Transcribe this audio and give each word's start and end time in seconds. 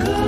good. 0.00 0.27